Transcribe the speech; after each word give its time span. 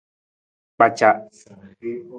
Kpaca. 0.75 1.09